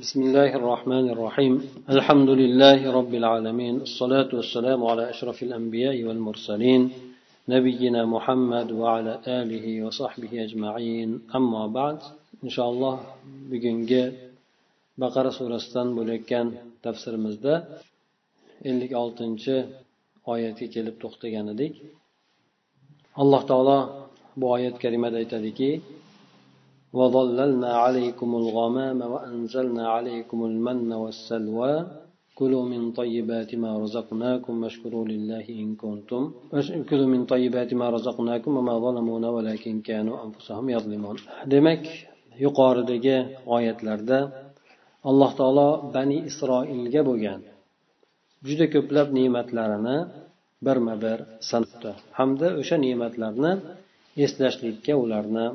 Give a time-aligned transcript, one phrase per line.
[0.00, 1.53] بسم الله الرحمن الرحيم
[1.89, 6.81] الحمد لله رب العالمين الصلاة والسلام على أشرف الأنبياء والمرسلين
[7.49, 11.99] نبينا محمد وعلى آله وصحبه أجمعين أما بعد
[12.43, 12.95] إن شاء الله
[13.51, 14.03] bugungi
[15.01, 16.47] baqara surasidan bo'layotgan
[16.85, 17.53] tafsirimizda
[18.69, 19.55] ellik oltinchi
[20.33, 21.73] oyatga kelib to'xtagan edik
[23.21, 23.79] alloh taolo
[24.39, 25.69] bu oyat karimada aytadiki
[26.98, 31.74] وظللنا عليكم الغمام وأنزلنا عليكم المن والسلوى
[32.38, 36.22] كلوا من طيبات ما رزقناكم واشكروا لله إن كنتم
[36.90, 41.16] كلوا من طيبات ما رزقناكم وما ظلمونا ولكن كانوا أنفسهم يظلمون
[41.52, 41.82] demak
[42.44, 43.16] yuqoridagi
[43.56, 44.18] oyatlarda
[45.08, 47.40] alloh taolo bani isroilga bo'lgan
[48.48, 49.96] juda ko'plab ne'matlarini
[50.66, 51.18] birma bir
[51.50, 53.52] sanabdi hamda o'sha ne'matlarni
[54.24, 55.46] eslashlikka ularni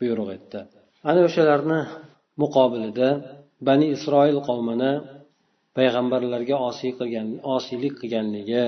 [0.00, 0.60] buyruq etdi.
[1.08, 1.80] Ana o'shalarni
[2.42, 3.08] muqobilida
[3.68, 4.92] bani isroil qavmini
[5.76, 8.64] payg'ambarlarga osiy qilgan osiylik qilganligi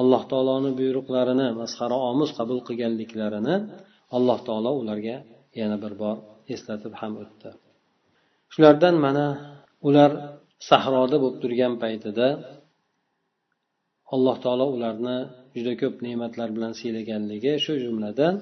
[0.00, 3.56] alloh taoloni buyruqlarini masxara omuz qabul qilganliklarini
[4.16, 5.16] alloh taolo ularga
[5.60, 6.16] yana bir bor
[6.54, 7.48] eslatib ham o'tdi.
[8.52, 9.26] Shulardan mana
[9.88, 10.10] ular
[10.68, 12.28] sahroda bo'lib turgan paytida
[14.14, 15.16] alloh taolo ularni
[15.56, 18.34] juda ko'p ne'matlar bilan siylaganligi shu jumladan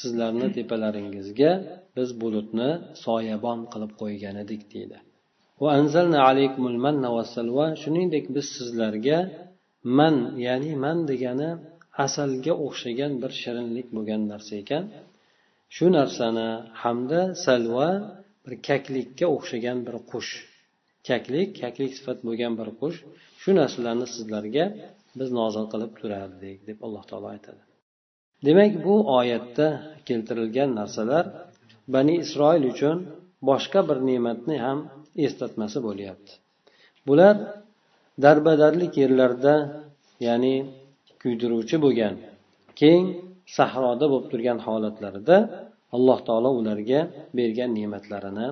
[0.00, 1.52] sizlarni tepalaringizga
[1.96, 2.70] biz bulutni
[3.04, 4.98] soyabon qilib qo'ygan edik deydi
[7.82, 9.18] shuningdek biz sizlarga
[9.98, 11.50] man ya'ni man degani
[12.04, 14.84] asalga o'xshagan bir shirinlik bo'lgan narsa ekan.
[15.74, 16.48] Shu narsani
[16.82, 17.88] hamda salva
[18.44, 20.32] bir kaklikka o'xshagan bir qush.
[21.08, 22.98] Kaklik kaklik sifat bo'lgan bir qush.
[23.42, 24.64] Shu narsalarni sizlarga
[25.19, 27.61] biz nozil qilib turardik deb alloh taolo aytadi
[28.47, 29.67] demak bu oyatda
[30.07, 31.25] keltirilgan narsalar
[31.93, 32.97] bani isroil uchun
[33.49, 34.79] boshqa bir ne'matni ham
[35.27, 36.31] eslatmasi bo'lyapti
[37.07, 37.35] bular
[38.25, 39.55] darbadarlik yerlarda
[40.27, 40.55] ya'ni
[41.21, 42.15] kuydiruvchi bo'lgan
[42.81, 43.03] keng
[43.57, 45.37] sahroda bo'lib turgan holatlarida
[45.95, 47.01] alloh taolo ularga
[47.37, 48.47] bergan ne'matlarini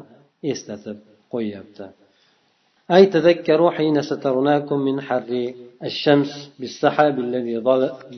[0.51, 0.97] eslatib
[1.33, 1.87] qo'yyapti
[2.95, 5.31] أي تذكروا حين سترناكم من حر
[5.84, 7.58] الشمس بالسحاب الذي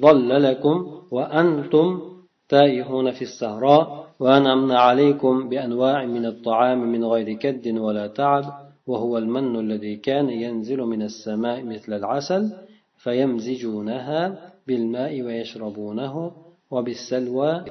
[0.04, 0.76] ظللكم
[1.10, 2.00] وأنتم
[2.48, 8.44] تائهون في السهراء وأنعمنا عليكم بأنواع من الطعام من غير كد ولا تعب
[8.86, 12.52] وهو المن الذي كان ينزل من السماء مثل العسل
[12.98, 14.20] فيمزجونها
[14.66, 16.32] بالماء ويشربونه
[16.70, 17.64] وبالسلوى.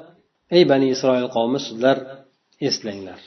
[0.52, 1.98] أي بني إسرائيل قوم sizlar
[2.60, 3.20] eslanglar.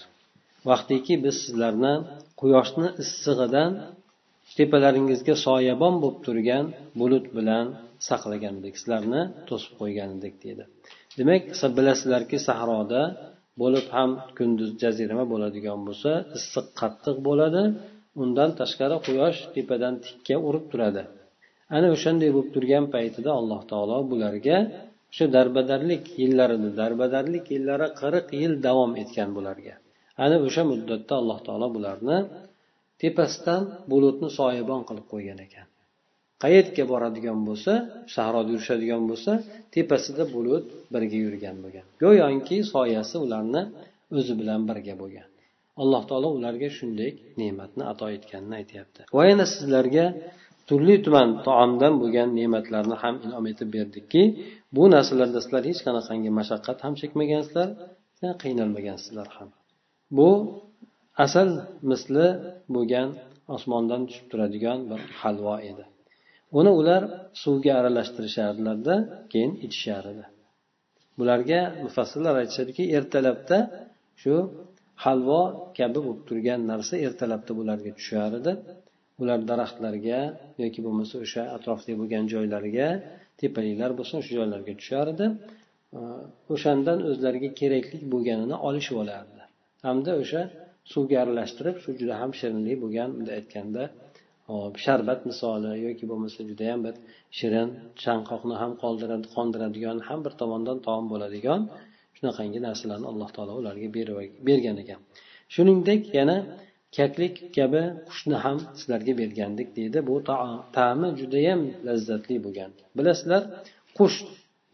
[0.70, 1.94] vaqtiki biz sizlarni
[2.42, 3.72] quyoshni issig'idan
[4.58, 6.66] tepalaringizga soyabon bo'lib turgan
[7.00, 7.66] bulut bilan
[8.10, 10.64] saqlagandek sizlarni to'sib qo'ygan edik deydi.
[11.20, 11.44] Demak
[11.78, 13.02] bilasizlarki sahroda
[13.62, 17.64] bo'lib ham kunduz jazirama bo'ladigan bo'lsa issiq qattiq bo'ladi
[18.24, 21.04] undan tashqari quyosh tepadan tikka urib turadi.
[21.76, 24.58] Ana o'shanday bo'lib turgan paytida alloh taolo bularga
[25.12, 29.76] o'sha darbadarlik yillarini darbadarlik yillari qirq yil davom etgan bularga.
[30.24, 32.18] Ana o'sha muddatda alloh taolo bularni
[33.02, 35.68] tepasidan bulutni soyabon qilib qo'ygan ekan.
[36.44, 37.74] Qayerga boradigan bo'lsa
[38.16, 39.32] sahroda yurishadigan bo'lsa
[39.76, 41.86] tepasida bulut birga yurgan bo'lgan.
[42.04, 43.62] Go'yoki soyasi ularni
[44.18, 45.28] o'zi bilan birga bo'lgan.
[45.82, 49.02] Alloh taolo ularga shunday ne'matni ato etganini aytyapti.
[49.18, 50.06] Va yana sizlarga
[50.68, 54.22] turli tuman taomdan bo'lgan ne'matlarni ham inom etib berdikki
[54.76, 57.70] bu narsalarda sizlar hech qanaqangi mashaqqat ham chekmagansizlar
[58.44, 59.50] qiynalmagansizlar ham.
[60.18, 60.30] Bu
[61.26, 61.50] asal
[61.90, 62.28] misli
[62.76, 63.10] bo'lgan
[63.56, 65.84] osmondan tushib turadigan bir halvo edi.
[66.60, 67.02] Uni ular
[67.44, 68.96] suvga aralashtirishardilarda
[69.32, 70.26] keyin ichishar edi.
[71.20, 73.58] Bularga mufassillar aytishadiki ertalabda
[74.22, 74.34] shu
[75.06, 75.42] halvo
[75.78, 78.52] kabi bo'lib turgan narsa ertalabda bularga tushar edi.
[79.22, 80.20] Ular daraxtlarga
[80.64, 82.88] yoki bo'lmasa o'sha atrofda bo'lgan joylarga
[83.42, 85.26] tepaliklar bo'lsin o'sha joylarga tushar edi.
[86.54, 89.42] O'shandan o'zlariga kerakli bo'lganini olishib olardi
[89.86, 90.42] hamda o'sha
[90.92, 93.84] suvga aralashtirib shu juda ham shirinlik bo'lgan bunday aytganda
[94.52, 96.96] hop sharbat misoli yoki bo'lmasa judayam bir
[97.40, 97.70] shirin
[98.04, 101.62] chanqoqni ham qoldiradi qondiradigan ham bir tomondan taom bo'ladigan
[102.18, 103.88] shunaqangi narsalarni alloh taolo ularga
[104.48, 105.00] bergan ekan.
[105.54, 106.38] Shuningdek yana
[106.98, 110.00] kaklik kabi qushni ham sizlarga bergandik deydi.
[110.10, 110.16] Bu
[110.78, 112.72] ta'mi judayam lazzatli bo'lgan.
[112.98, 113.44] Bilasizlar
[113.98, 114.18] qush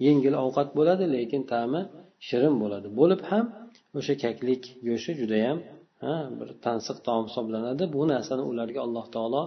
[0.07, 1.81] yengil ovqat bo'ladi lekin ta'mi
[2.27, 2.87] shirin bo'ladi.
[2.99, 3.45] Bo'lib ham
[3.99, 5.57] o'sha kaklik go'shti judayam
[6.39, 7.83] bir tansiq taom hisoblanadi.
[7.95, 9.43] Bu narsani ularga alloh taolo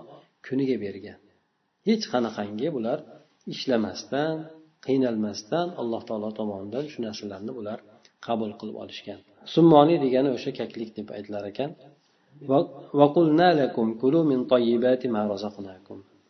[0.47, 1.19] kuniga bergan.
[1.89, 2.99] Hech qanaqangi bular
[3.55, 4.35] ishlamasdan
[4.87, 7.79] qiynalmasdan alloh taolo tomonidan shu narsalarni ular
[8.27, 9.21] qabul qilib olishgan.
[9.55, 11.71] Summoniy degani o'sha kaklik deb aytilar ekan.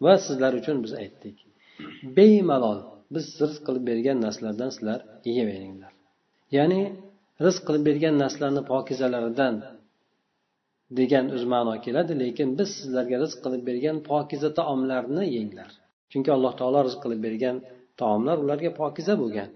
[0.05, 1.37] Va sizlar uchun biz aytdik
[2.17, 2.79] bemalol
[3.15, 5.93] biz rizq qilib bergan narsalardan sizlar yeyaveringlar
[6.57, 6.81] ya'ni
[7.47, 9.55] rizq qilib bergan narsalarni pokizalaridan
[11.00, 15.72] degan o'z ma'no keladi lekin biz sizlarga rizq qilib bergan pokiza taomlarni yenglar
[16.12, 17.58] chunki alloh taolo rizq qilib bergan
[18.02, 19.50] taomlar ularga pokiza bo'lgan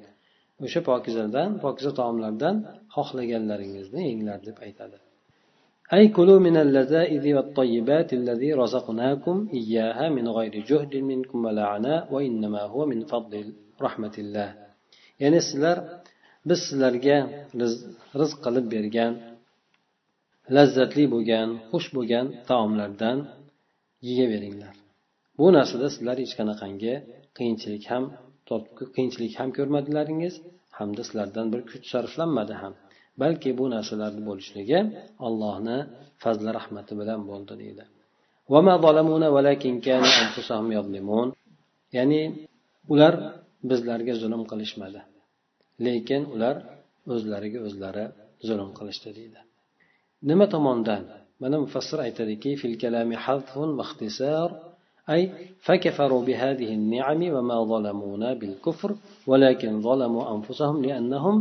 [0.66, 2.56] o'sha pokizadan pokiza taomlardan
[2.96, 4.98] xohlaganlaringizni yenglar deb aytadi
[5.94, 12.62] أي كلوا من اللذائذ والطيبات الذي رزقناكم إياها من غير جهد منكم ولا عناء وإنما
[12.74, 13.46] هو من فضل
[13.86, 14.50] رحمة الله
[15.22, 15.78] يعني sizlar
[16.46, 17.18] biz sizlarga
[18.22, 19.12] rizq qilib bergan
[20.57, 23.19] lazzatli bo'lgan xush bo'lgan taomlardan
[24.09, 24.75] yeyaveringlar
[25.39, 26.95] bu narsada sizlar hech qanaqangi
[27.39, 28.05] qiyinchilik ham
[28.97, 30.35] qiyinchilik ham ko'rmadilaringiz
[30.79, 32.75] hamda sizlardan bir kuch sarflanmadi ham.
[33.23, 34.79] Balki bu narsalarni bo'lishligi
[35.27, 35.79] allohni
[36.23, 37.85] fazli rahmati bilan bo'ldi deydi.
[41.97, 42.23] Ya'ni
[42.93, 43.15] ular
[43.71, 45.01] bizlarga zulm qilishmadi.
[45.87, 46.57] Lekin ular
[47.15, 48.05] o'zlariga o'zlari
[48.49, 49.41] zulm qilishdi deydi.
[50.29, 51.03] Nima tomondan
[51.41, 53.71] mana mufassir aytadiki fil kalami hadfun
[55.11, 55.31] أي
[55.61, 58.95] فكفروا بهذه النعم وما ظلمونا بالكفر
[59.27, 61.35] ولكن ظلموا أنفسهم لأنهم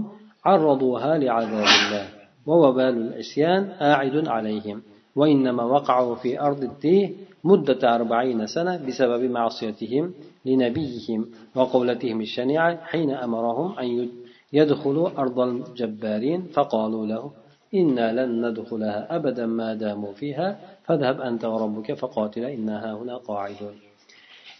[0.45, 2.05] عرضوها لعذاب الله.
[2.47, 4.81] ووبال العصيان آعد عليهم.
[5.15, 10.13] وإنما وقعوا في أرض التيه مدة أربعين سنة بسبب معصيتهم
[10.45, 11.25] لنبيهم
[11.55, 14.09] وقولتهم الشنيعة حين أمرهم أن
[14.53, 17.31] يدخلوا أرض الجبارين فقالوا له
[17.80, 20.48] إنا لن ندخلها أبدا ما داموا فيها
[20.84, 23.76] فاذهب أنت وربك فقاتلا إنها هنا قاعدون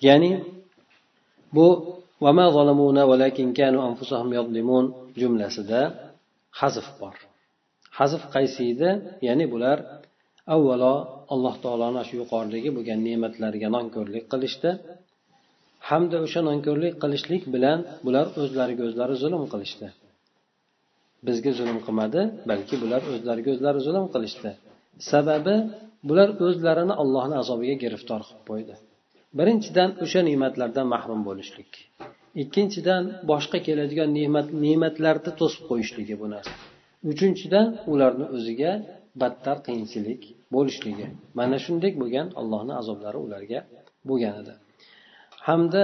[0.02, 0.30] يعني
[1.54, 1.66] بو
[2.24, 4.84] وما ظلمونا ولكن كانوا أنفسهم يظلمون
[5.20, 5.80] jumlasida
[6.60, 7.14] hazf bor
[7.98, 8.90] hazf qaysi edi
[9.26, 9.78] ya'ni bular
[10.54, 10.94] avvalo
[11.34, 14.70] alloh taoloni shu yuqoridagi bo'lgan ne'matlariga nonko'rlik qilishdi
[15.88, 19.86] hamda o'sha nonko'rlik qilishlik bilan bular o'zlariga o'zlari zulm qilishdi
[21.27, 22.21] Bizga zulm qilmadi
[22.51, 24.51] balki bular o'zlariga o'zlari zulm qilishdi.
[25.11, 25.55] Sababi
[26.09, 28.75] bular o'zlarini allohni azobiga giriftor qilib qo'ydi.
[29.39, 31.71] Birinchidan o'sha ne'matlardan mahrum bo'lishlik.
[32.43, 36.53] Ikkinchidan boshqa keladigan ne'mat ne'matlarni to'sib qo'yishligi bu narsa.
[37.11, 38.71] Uchinchidan ularni o'ziga
[39.21, 40.21] battar qiyinchilik
[40.55, 41.07] bo'lishligi.
[41.39, 43.59] Mana shunday bo'lgan allohni azoblari ularga
[44.09, 44.53] bo'lgan edi
[45.49, 45.83] hamda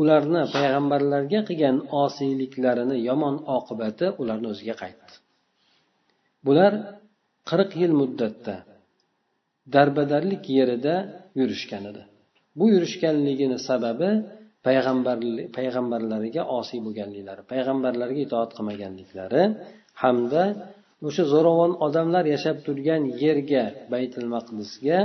[0.00, 5.12] ularni payg'ambarlarga qilgan osiyliklarini yomon oqibati ularni o'ziga qaytdi.
[6.46, 6.72] Bular
[7.50, 8.54] qirq yil muddatda
[9.74, 10.94] darbadarlik yerida
[11.38, 12.02] yurishgan edi.
[12.58, 14.10] Bu yurishganligini sababi
[14.66, 19.42] payg'ambarlariga osiy bo'lganliklari payg'ambarlarga itoat qilmaganliklari
[20.02, 20.42] hamda
[21.08, 24.98] o'sha zo'ravon odamlar yashab turgan yerga baytil maqdisga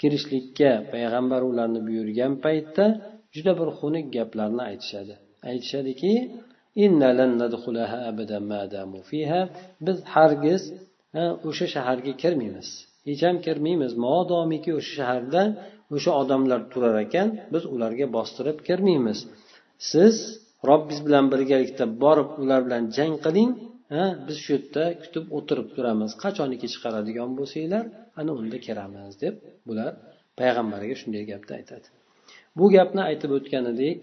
[0.00, 2.86] kirishlikka payg'ambar ularni buyurgan paytda
[3.34, 5.14] juda bir xunuk gaplarni aytishadi.
[5.50, 6.12] Aytishadiki
[9.86, 10.62] biz hargiz
[11.48, 12.68] o'sha shaharga kirmaymiz.
[13.08, 13.92] Hech ham kirmaymiz.
[14.06, 15.42] Modomiki o'sha shaharda
[15.94, 19.18] o'sha odamlar turar ekan biz ularga bostirib kirmaymiz.
[19.90, 20.14] Siz
[20.68, 23.50] robbingiz bilan birgalikda borib ular bilan jang qiling
[23.94, 26.10] ha biz shu yerda kutib o'tirib turamiz.
[26.24, 27.84] Qachoniki chiqaradigan bo'lsanglar
[28.20, 29.34] ana unda kiramiz deb
[29.68, 29.92] bular
[30.40, 31.88] payg'ambarga shunday gapni aytadi.
[32.58, 33.98] Bu gapni aytib o'tgan edik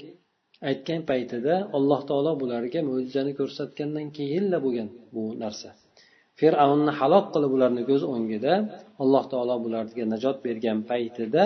[0.69, 5.69] aytgan paytida alloh taolo bularga mo'jizani ko'rsatgandan keyinla bo'lgan bu narsa.
[6.39, 8.53] Fir'avnni halok qilib ularni ko'z o'ngida
[9.03, 11.43] alloh taolo bularga najot bergan paytida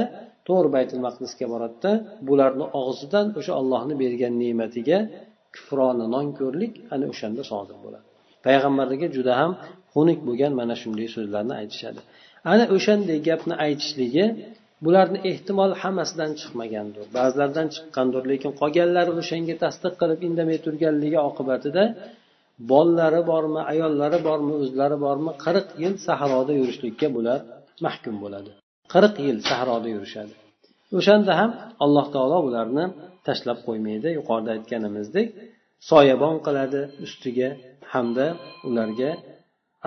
[0.47, 1.91] to'g'ri baytul maqdisga boradida
[2.29, 4.97] bularni og'zidan o'sha ollohni bergan ne'matiga
[5.55, 8.05] kufrona nonko'rlik ana o'shanda sodir bo'ladi.
[8.45, 9.51] Payg'ambarlarga juda ham
[9.93, 12.01] xunuk bo'lgan mana shunday so'zlarni aytishadi.
[12.53, 14.25] Ana o'shanday gapni aytishligi
[14.85, 17.05] bularni ehtimol hammasidan chiqmagandir.
[17.17, 21.83] Ba'zilaridan chiqqandir lekin qolganlari o'shanga tasdiq qilib indamay turganligi oqibatida
[22.71, 27.39] bolalari bormi ayollari bormi o'zlari bormi qirq yil sahroda yurishlikka bular
[27.85, 28.51] mahkum bo'ladi.
[28.93, 30.33] Qirq yil sahroda yurishadi.
[30.97, 31.51] O'shanda ham
[31.83, 32.85] alloh taolo bularni
[33.27, 34.07] tashlab qo'ymaydi.
[34.17, 35.27] Yuqorida aytganimizdek
[35.89, 37.49] soyabon qiladi ustiga
[37.93, 38.27] hamda
[38.67, 39.11] ularga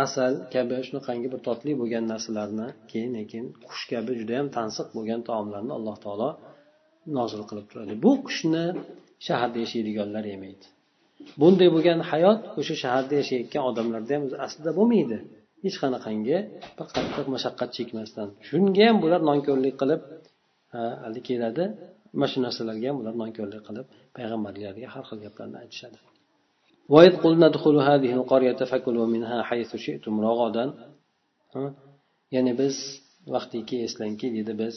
[0.02, 5.72] asal kabi shunaqangi bir totli bo'lgan narsalarni keyin lekin qush kabi judayam tansiq bo'lgan taomlarni
[5.78, 6.30] alloh taolo
[7.18, 7.92] nozil qilib turadi.
[8.04, 8.64] Bu qushni
[9.26, 10.66] shaharda yashaydiganlar yemaydi.
[11.40, 15.18] Bunday bo'lgan hayot o'sha shaharda yashayotgan odamlarda ham aslida bo'lmaydi.
[15.64, 16.36] Hech qanaqangi
[16.76, 18.28] bir qattiq mashaqqat chekmasdan.
[18.48, 20.00] Shunga ham bular nonko'rlik qilib
[21.04, 21.64] hali keladi.
[22.18, 23.86] Mana shu narsalarga ham ular nonko'rlik qilib
[24.16, 25.98] payg'ambarlarga har xil gaplarni aytishadi.
[26.93, 30.65] وإذ قلنا ادخلوا هذه القرية فكلوا منها حيث شئتم رغدا
[32.35, 32.75] ya'ni biz
[33.33, 34.75] vaqtiki eslangki deydi biz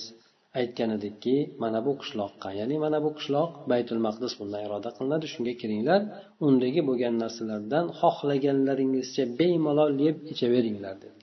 [0.60, 5.54] aytgan edikki mana bu qishloqqa ya'ni mana bu qishloq baytul maqdis bundan iroda qilinadi shunga
[5.60, 6.00] kiringlar
[6.46, 11.18] undagi bo'lgan narsalardan xohlaganlaringizcha bemalol yeb ichaveringlar dedi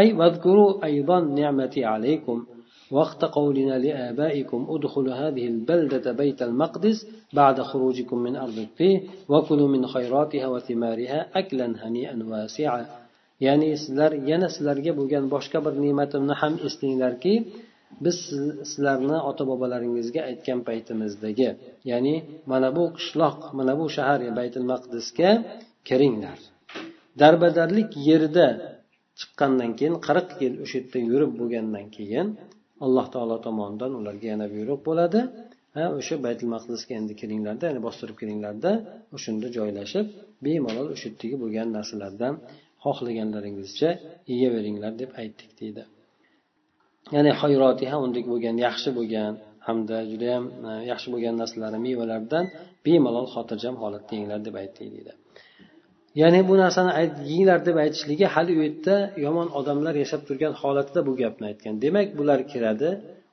[0.00, 2.36] أي واذكروا أيضا نعمتي عليكم
[2.90, 9.86] وقت قولنا لآبائكم ادخلوا هذه البلدة بيت المقدس بعد خروجكم من أرض الطيه وكلوا من
[9.86, 12.86] خيراتها وثمارها أكلا هنيئا واسعا
[13.46, 17.34] ya'ni sizlar yana sizlarga bo'lgan boshqa bir ne'matimni ham eslanglarki
[18.04, 18.16] biz
[18.70, 21.48] sizlarni ota bobolaringizga aytgan paytimizdagi
[21.90, 22.14] ya'ni
[22.50, 25.30] mana bu qishloq mana bu shahar baytul maqdisga
[25.88, 26.38] kiringlar
[27.20, 28.46] darbadarlik yerda
[29.18, 32.26] chiqqandan keyin qirq yil o'sha yerda yurib bo'lgandan keyin
[32.85, 35.19] alloh taolo tomonidan ularga yana buyruq bo'ladi.
[35.75, 38.71] Ha o'sha baytul maqdisga endi kiringlarda ya'ni bostirib kiringlarda
[39.15, 40.05] o'shanda joylashib
[40.45, 42.33] bemalol o'sha yerdagi bo'lgan narsalardan
[42.85, 43.89] xohlaganlaringizcha
[44.31, 45.83] yeyaveringlar deb aytdik deydi.
[47.15, 49.33] Ya'ni hayrotiha undek bo'lgan yaxshi bo'lgan
[49.67, 52.45] hamda judayam e, yaxshi bo'lgan narsalari mevalardan
[52.85, 55.13] bemalol xotirjam holatda yenglar deb aytdik deydi.
[56.15, 56.91] ya'ni bu narsani
[57.31, 61.73] yenglar deb aytishligi hali u yerda yomon odamlar yashab turgan holatda bu gapni aytgan.
[61.83, 62.89] Demak bular kiradi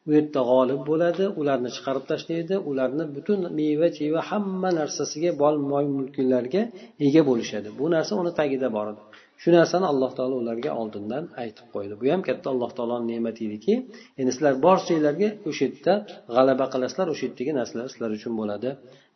[0.08, 5.84] u yerda g'olib bo'ladi ularni chiqarib tashlaydi ularni butun meva cheva hamma narsasiga bol moy
[5.96, 6.62] mulklarga
[7.06, 7.68] ega bo'lishadi.
[7.80, 9.02] Bu narsa uni tagida bor edi.
[9.42, 11.94] Shu narsani alloh taolo ularga oldindan aytib qo'ydi.
[12.00, 13.74] Bu ham katta alloh taoloni ne'mati ediki
[14.20, 15.94] endi sizlar borsanglarga o'sha yerda
[16.34, 18.70] g'alaba qilasizlar o'sha yerdagi narsalar sizlar uchun bo'ladi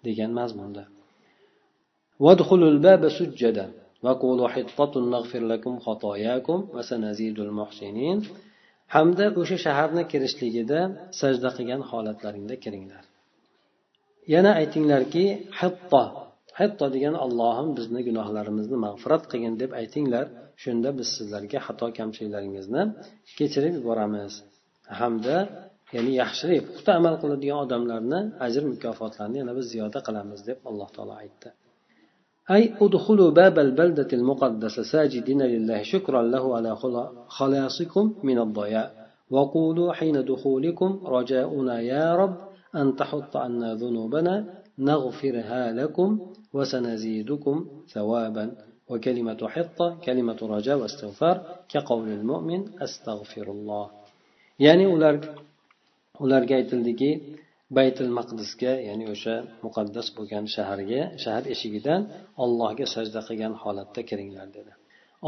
[0.06, 0.84] degan mazmunda.
[4.03, 8.19] وقولوا حطة نغفر لكم خطاياكم وسنزيد المحسنين
[8.95, 10.79] hamda o'sha shaharni kirishligida
[11.19, 13.03] sajda qilgan holatlaringda kiringlar
[14.33, 15.25] yana aytinglarki
[15.59, 16.03] hatto
[16.59, 20.25] hatto degan allohim bizni gunohlarimizni mag'firat qilgin deb aytinglar
[20.63, 22.81] shunda biz sizlarga xato kamchiliklaringizni
[23.37, 24.33] kechirib yuboramiz
[24.99, 25.37] hamda
[25.95, 31.13] ya'ni yaxshilik puxta amal qiladigan odamlarni ajr mukofotlarini yana biz ziyoda qilamiz deb alloh taolo
[31.23, 31.49] aytdi
[32.50, 36.76] أي ادخلوا باب البلدة المقدسة ساجدين لله شكرا له على
[37.28, 39.10] خلاصكم من الضياء.
[39.30, 42.36] وقولوا حين دخولكم رجاؤنا يا رب
[42.74, 44.34] أن تحط عنا ذنوبنا
[44.78, 46.20] نغفرها لكم
[46.52, 48.52] وسنزيدكم ثوابا.
[48.88, 53.90] وكلمة حطة كلمة رجاء واستغفار كقول المؤمن أستغفر الله.
[54.60, 54.86] يعني
[56.20, 57.22] ularga aytildiki
[57.76, 59.34] baytul maqdisga ya'ni o'sha
[59.64, 62.02] muqaddas bo'lgan shaharga shahar eshigidan
[62.44, 64.72] ollohga sajda qilgan holatda kiringlar dedi.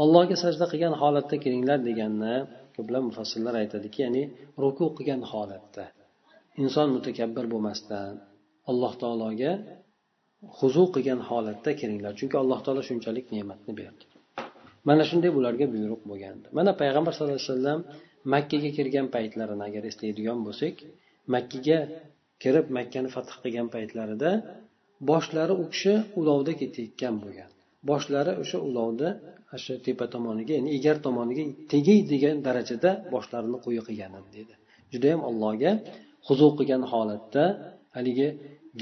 [0.01, 2.35] Allohga sajda qilgan holatda kiringlar deganni
[2.75, 4.23] ko'plab mufassirlar aytadiki ya'ni
[4.63, 5.85] ruku qilgan holatda.
[6.63, 8.11] Inson mutakabbir bo'lmasdan
[8.71, 9.51] alloh taologa
[10.59, 14.03] huzu qilgan holatda kiringlar chunki alloh taolo shunchalik ne'matni berdi.
[14.87, 16.47] Mana shunday bularga buyruq bo'lgandi.
[16.57, 17.79] Mana payg'ambar sallallohu alayhi vasallam
[18.33, 20.75] makkaga kirgan paytlarini agar eslaydigan bo'lsak
[21.35, 21.77] makkaga
[22.43, 24.31] kirib makkani fath qilgan paytlarida
[25.09, 27.49] boshlari u kishi ulovda ketayotgan bo'lgan.
[27.89, 29.09] Boshlari o'sha ulovni
[29.63, 34.53] shu tepa tomoniga ya'ni egar tomoniga tegaydigan darajada boshlarini quyi qilgan dedi.
[34.93, 35.71] Judayam allohga
[36.27, 37.43] huzu qilgan holatda
[37.95, 38.27] haligi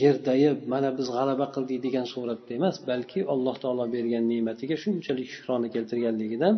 [0.01, 5.67] gerdayib mana biz g'alaba qildik degan suratda emas balki alloh taolo bergan ne'matiga shunchalik shukrona
[5.75, 6.53] keltirganligidan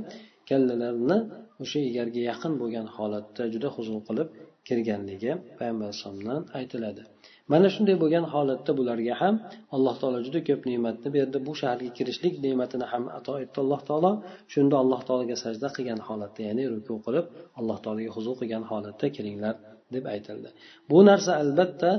[0.50, 1.18] kallalarini
[1.64, 4.28] o'sha egarga yaqin bo'lgan holatda juda huzur qilib
[4.68, 7.04] kirganligi payg'ambar alayhissalomdan aytiladi.
[7.52, 9.36] Mana shunday bo'lgan holatda bularga ham
[9.76, 11.38] alloh taolo juda ko'p ne'matni berdi.
[11.48, 14.12] Bu shaharga kirishlik ne'matini ham ato etdi alloh taolo.
[14.54, 17.26] Shunda alloh taologa sajda qilgan holatda ya'ni ruku qilib
[17.60, 19.56] alloh taologa huzur qilgan holatda kiringlar
[19.96, 20.50] deb aytildi.
[20.90, 21.92] Bu narsa albatta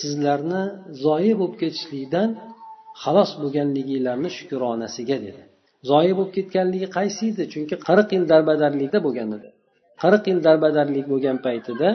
[0.00, 0.62] sizlarni
[1.04, 2.28] zoyi bo'lib ketishlikdan
[3.02, 5.42] xalos bo'lganliginglarni shukronasiga dedi.
[5.90, 7.44] Zoyi bo'lib ketganligi qaysi edi?
[7.52, 9.50] Chunki qirq yil darbadarlikda bo'lgan edi.
[10.02, 11.88] Qirq yil darbadarlik bo'lgan paytida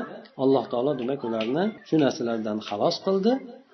[0.43, 3.31] alloh taolo demak ularni shu narsalardan xalos qildi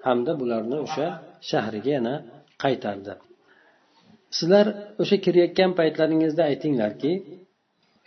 [0.07, 1.07] hamda bularni o'sha
[1.49, 2.15] shahriga yana
[2.63, 3.13] qaytardi.
[4.37, 4.65] Sizlar
[5.01, 7.11] o'sha kirayotgan paytlaringizda aytinglarki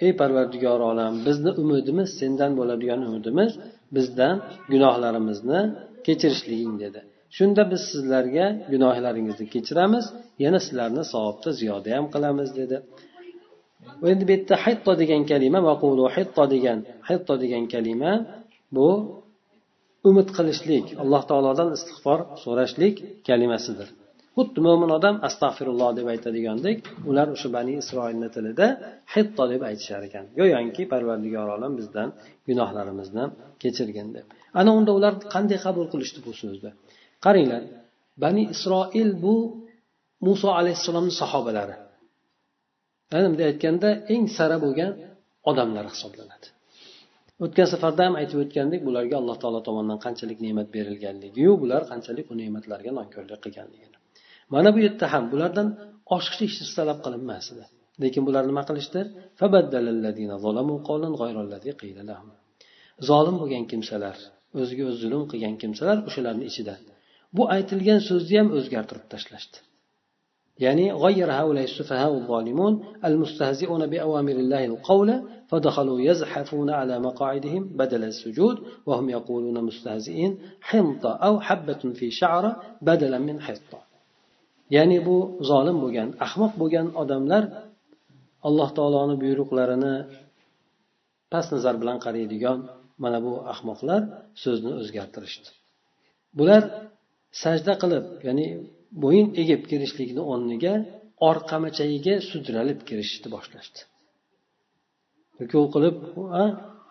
[0.05, 3.51] ey parvardigor olam bizni umidimiz sendan bo'ladigan umidimiz
[3.97, 4.37] bizdan
[4.73, 5.61] gunohlarimizni
[6.07, 7.01] kechirishliging dedi.
[7.37, 10.05] Shunda biz sizlarga gunohlaringizni kechiramiz
[10.45, 12.77] yana sizlarni savobda ziyoda ham qilamiz dedi.
[14.13, 18.13] Endi bu yerda hitto degan kalima vaqulu hitto degan hitto degan kalima
[18.77, 18.89] bu
[20.09, 22.95] umid qilishlik alloh taolodan istig'for so'rashlik
[23.29, 23.89] kalimasidir.
[24.37, 26.79] Xuddi mo'min odam astag'firulloh deb aytadigandek
[27.11, 28.67] ular o'sha bani isroilni tilida
[29.15, 30.25] hitto deb aytishar ekan.
[30.39, 32.09] Go'yoki parvardigor olam bizdan
[32.49, 33.25] gunohlarimizni
[33.63, 34.27] kechirgin deb.
[34.61, 36.71] Ana unda ular qanday qabul qilishdi bu so'zni
[37.25, 37.63] qaranglar
[38.25, 39.35] bani isroil bu
[40.27, 41.77] muso alayhissalomni sahobalari.
[43.13, 44.91] Yana bunday aytganda eng sara bo'lgan
[45.51, 46.47] odamlar hisoblanadi.
[47.45, 52.35] O'tgan safarda ham aytib o'tgandik bularga alloh taolo tomonidan qanchalik ne'mat berilganligiyu bular qanchalik u
[52.43, 53.97] ne'matlarga nonko'rlik qilganligini.
[54.55, 55.69] Mana bu yerda ham bulardan
[56.17, 57.65] oshiqcha ish talab qilinmasdi
[58.03, 59.01] lekin bular nima qilishdi
[63.09, 64.17] zolim bo'lgan kimsalar
[64.61, 66.75] o'ziga o'zi zulm qilgan kimsalar o'shalarni ichida.
[67.37, 69.57] Bu aytilgan so'zni ham o'zgartirib tashlashdi.
[70.66, 72.74] ya'ni غير هؤلاء السفهاء الظالمون
[73.06, 75.10] المستهزئون بأوامر الله القول
[75.50, 83.18] فدخلوا يزحفون على مقاعدهم بدل السجود وهم يقولون مستهزئين حنطة أو حبة في شعرة بدلا
[83.20, 83.80] من حنطة
[84.76, 85.18] ya'ni bu
[85.50, 87.44] zolim bo'lgan ahmoq bo'lgan odamlar
[88.48, 89.96] alloh taoloni buyruqlarini
[91.32, 92.60] past nazar bilan qaraydigan
[93.04, 94.02] mana bu ahmoqlar
[94.44, 95.50] so'zni o'zgartirishdi
[96.40, 96.62] bular
[97.44, 98.48] sajda qilib ya'ni
[99.03, 100.75] bo'yin egib kirishlikni o'rniga
[101.31, 103.81] orqamachayiga sudralib kirishni boshlashdi.
[105.41, 105.97] Ruku qilib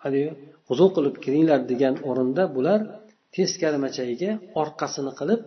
[0.02, 0.30] haligi
[0.68, 2.80] g'uzu qilib kiringlar degan o'rinda bular
[3.36, 4.30] teskari machayiga
[4.62, 5.40] orqasini qilib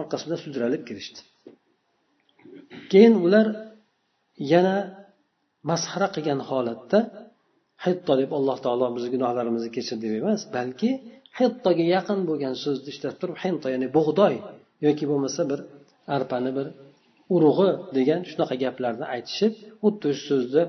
[0.00, 1.20] orqasida sudralib kirishdi.
[2.90, 3.46] Keyin ular
[4.52, 4.76] yana
[5.70, 6.98] masxara qilgan holatda
[7.84, 10.90] hitto deb alloh taolo bizni gunohlarimizni kechir deb emas balki
[11.38, 14.34] hittoga yaqin bo'lgan so'zni ishlatib turib hinto ya'ni bug'doy
[14.86, 15.60] yoki bo'lmasa bir
[16.16, 16.66] arpani bir
[17.34, 20.62] urug'i degan shunaqa gaplarni aytishib xuddi shu so'zni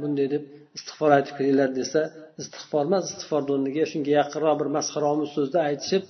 [0.00, 0.42] bunday deb
[0.76, 2.00] istig'for aytib kiringlar desa
[2.42, 6.02] istig'for emas istig'forni o'rniga shunga yaqinroq bir masxaromuz so'zni aytishib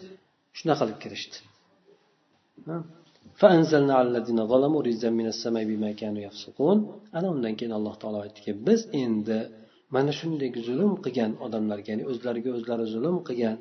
[0.59, 1.37] shunaqa qilib kirishdi.
[7.17, 9.39] Ana undan keyin alloh taolo aytdiki biz endi
[9.95, 13.57] mana shunday zulm qilgan odamlarga ya'ni o'zlariga o'zlari zulm qilgan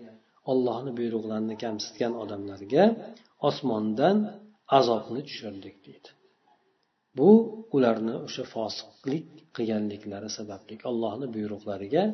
[0.52, 2.84] ollohni buyruqlarini kamsitgan odamlarga
[3.49, 4.17] osmondan
[4.79, 6.11] azobni tushirdik deydi
[7.19, 7.31] bu
[7.77, 9.27] ularni o'sha fosiqlik
[9.57, 12.05] qilganliklari sababli allohni buyruqlariga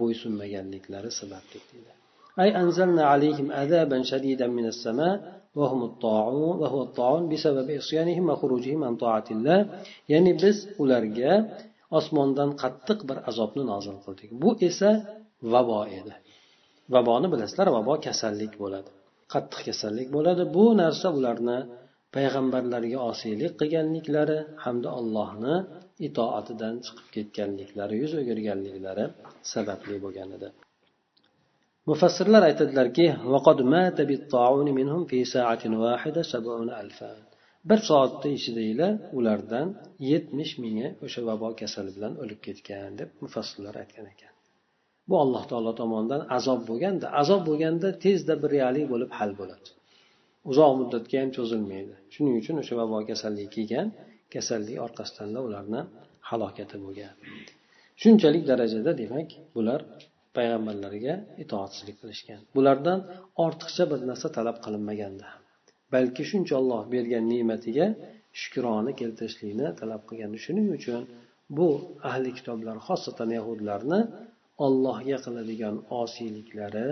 [0.00, 1.92] bo'ysunmaganliklari sababli deydi
[2.42, 5.14] أي أنزلنا عليهم عذابا شديدا من السماء
[5.60, 9.60] وهم الطاعون وهو الطاعون بسبب عصيانهم وخروجهم عن طاعة الله
[10.08, 11.32] يعني biz ularga
[11.98, 14.90] osmondan qattiq bir azobni nozil qildik bu esa
[15.52, 16.14] vabo edi
[16.94, 18.90] vaboni bilasizlar vabo kasallik bo'ladi
[19.33, 20.43] Qattiq kasallik bo'ladi.
[20.55, 21.57] Bu narsa ularni
[22.15, 25.55] payg'ambarlarga osiylik qilganliklari hamda allohni
[26.07, 29.05] itoatidan chiqib ketganliklari yuz o'girganliklari
[29.53, 30.49] sababli bo'lgan edi.
[31.89, 33.05] Mufassirlar aytadilarki
[37.69, 39.67] bir soatni ichidagina ulardan
[40.11, 44.36] yetmish mingi o'sha vabo kasali bilan o'lib ketgan deb mufassirlar aytgan ekan.
[45.09, 49.67] Bu alloh taolo tomonidan azob bo'lganda azob bo'lganda tezda bir realik bo'lib hal bo'ladi.
[50.51, 51.93] Uzoq muddatga ham cho'zilmaydi.
[52.13, 53.87] Shuning uchun o'sha vabo kasalligi kelgan
[54.33, 55.81] kasallik orqasidan ularni
[56.29, 57.13] halokati bo'lgan.
[58.01, 59.79] Shunchalik darajada demak bular
[60.37, 62.39] payg'ambarlarga itoatsizlik qilishgan.
[62.55, 62.99] Bulardan
[63.45, 65.27] ortiqcha bir narsa talab qilinmaganda
[65.93, 67.87] balki shuncha olloh bergan ne'matiga
[68.41, 70.37] shukrona keltirishlikni talab qilganda.
[70.45, 71.01] Shuning uchun
[71.57, 71.67] bu
[72.09, 73.99] ahli kitoblar xosatan yahudlarni
[74.66, 76.86] ollohga qiladigan osiyliklari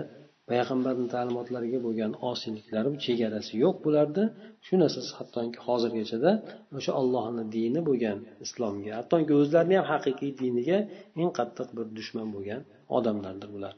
[0.51, 4.25] payg'ambarni ta'limotlariga bo'lgan osiyliklari chegarasi yo'q bularni
[4.65, 6.31] shu narsasi hattoki hozirgachada
[6.77, 10.79] o'sha ollohni dini bo'lgan islomga hattoki o'zlarini ham haqiqiy diniga
[11.21, 12.61] eng qattiq bir dushman bo'lgan
[12.97, 13.75] odamlardir bular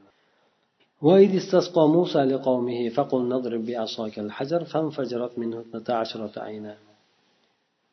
[1.08, 6.74] وإذ استسقى موسى لقومه فقل نضرب بعصاك الحجر فانفجرت منه اثنتا عشرة عينا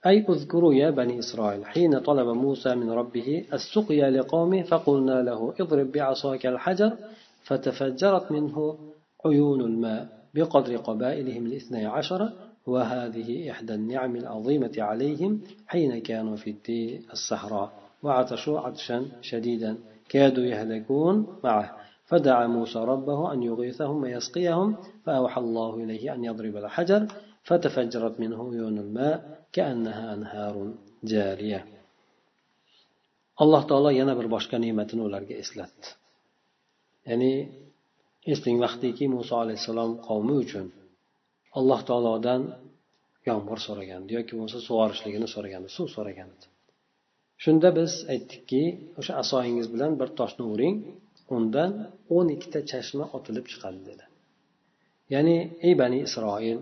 [0.06, 5.92] أي اذكروا يا بني إسرائيل حين طلب موسى من ربه السقيا لقومه فقلنا له اضرب
[5.92, 6.98] بعصاك الحجر
[7.44, 8.78] فتفجرت منه
[9.26, 12.30] عيون الماء بقدر قبائلهم الاثني عشر
[12.68, 16.56] وهذه إحدى النعم العظيمة عليهم حين كانوا في
[17.14, 17.72] الصحراء.
[18.04, 19.78] وعطشوا عطشا شديدا
[20.10, 21.76] كادوا يهلكون معه.
[22.06, 27.08] فدعا موسى ربه أن يغيثهم ويسقيهم فأوحى الله إليه أن يضرب الحجر
[27.44, 30.55] فتفجرت منه عيون الماء كأنها أنهار
[31.05, 31.63] جارية
[33.43, 35.89] alloh taolo yana bir boshqa ne'matini ularga eslatdi
[37.09, 37.33] ya'ni
[38.33, 40.67] esling vaqtiki muso alayhissalom qavmi uchun
[41.59, 42.43] alloh taolodan
[43.29, 46.47] yomg'ir so'ragandi yoki bo'lmasa sug'orishligini so'ragandi suv so'ragan edi
[47.45, 48.63] shunda biz aytdikki
[49.01, 50.77] o'sha asoyingiz bilan bir toshni uring
[51.37, 51.71] undan
[52.17, 54.05] o'n ikkita chashma otilib chiqadi dedi
[55.15, 56.59] ya'ni ey bani isroil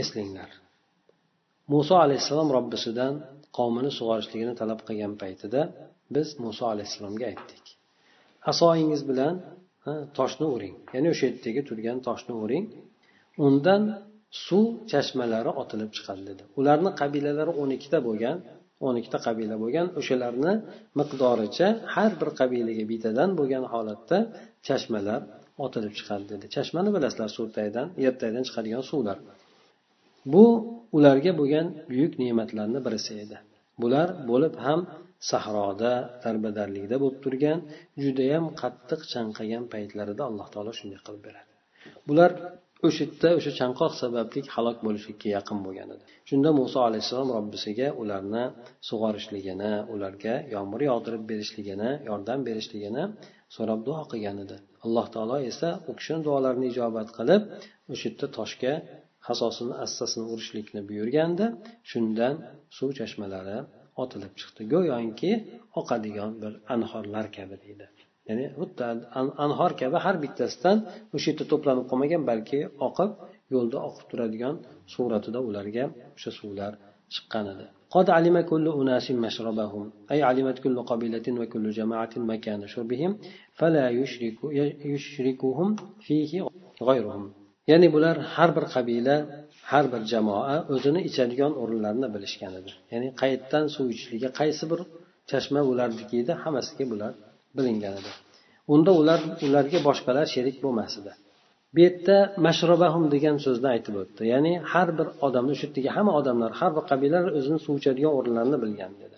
[0.00, 0.50] eslanglar
[1.73, 3.13] muso alayhissalom robbisidan
[3.57, 5.61] qavmini sug'orishligini talab qilgan paytida
[6.15, 7.63] biz muso alayhissalomga aytdik.
[8.51, 9.33] Asoyingiz bilan
[10.17, 10.75] toshni uring.
[10.95, 12.65] Ya'ni o'sha yerdagi turgan toshni uring.
[13.47, 13.81] Undan
[14.45, 16.43] suv chashmalari otilib chiqadi dedi.
[16.59, 18.37] Ularni qabilalari o'n ikkita bo'lgan
[18.87, 19.87] o'n ikkita qabila bo'lgan.
[19.99, 20.53] O'shalarni
[20.99, 24.17] miqdoricha har bir qabilaga bittadan bo'lgan holatda
[24.67, 25.21] chashmalar
[25.65, 26.45] otilib chiqadi dedi.
[26.55, 27.47] Chashmani bilasizlar suv
[28.05, 29.17] yertaydan chiqadigan suvlar.
[30.33, 30.45] Bu
[30.97, 33.37] ularga bo'lgan buyuk ne'matlarni birisi edi.
[33.81, 34.79] Bular bo'lib ham
[35.31, 35.93] sahroda
[36.23, 37.59] darbadarlikda bo'lib turgan
[38.03, 41.49] judayam qattiq chanqagan paytlarida alloh taolo shunday qilib beradi.
[42.09, 42.31] Bular
[42.87, 46.03] o'sha yerda o'sha chanqoq sababli halok bo'lishlikka yaqin bo'lgan edi.
[46.29, 48.43] Shunda muso alayhissalom robbisiga ularni
[48.89, 53.03] sug'orishligini ularga yomg'ir yog'dirib berishligini yordam berishligini
[53.55, 54.57] so'rab duo qilgan edi.
[54.85, 57.41] Alloh taolo esa u kishini duolarini ijobat qilib
[57.93, 58.73] o'sha yerda toshga
[59.28, 61.46] hasosini assasini urishlikni buyurganda
[61.90, 62.34] shundan
[62.76, 63.58] suv chashmalari
[64.02, 65.32] otilib chiqdi go'yoki
[65.80, 67.86] oqadigan bir anhorlar kabi deydi
[68.28, 68.82] ya'ni xuddi
[69.44, 70.76] anhor kabi har bittasidan
[71.14, 73.10] o'sha yerda to'planib qolmagan balki oqib
[73.54, 74.54] yo'lda oqib turadigan
[74.94, 75.84] suratida ularga
[76.16, 76.72] o'sha suvlar
[77.14, 83.10] chiqqan edi قد علم كل أناس مشربهم أي علمت كل قبيلة وكل جماعة مكان شربهم
[83.58, 84.38] فلا يشرك
[84.94, 85.68] يشركهم
[86.06, 86.32] فيه
[86.88, 87.24] غيرهم
[87.71, 89.15] ya'ni bular har bir qabila
[89.71, 94.79] har bir jamoa o'zini ichadigan o'rinlarini bilishgan edi ya'ni qayerdan suv ichishligi qaysi bir
[95.31, 97.13] chashma ularniki edi hammasiga bular
[97.57, 98.11] bilingan edi
[98.73, 101.13] unda ular ularga boshqalar sherik bo'lmas edi
[101.75, 104.21] bu yerda mashrobahum degan so'zni aytib o'tdi.
[104.33, 108.57] Ya'ni har bir odamni shu yerdagi hamma odamlar har bir qabilalar o'zini suv ichadigan o'rinlarini
[108.63, 109.15] bilgan dedi.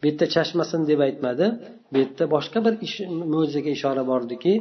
[0.00, 1.46] Bu yerda chashmasin deb aytmadi.
[1.92, 2.96] Bu yerda boshqa bir ish
[3.32, 4.52] mo'jizaga ishora bordiki